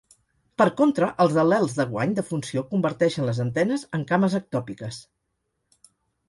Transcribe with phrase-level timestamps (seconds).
[0.59, 4.99] Per contra, els al·lels de guany de funció converteixen les antenes en cames ectòpiques.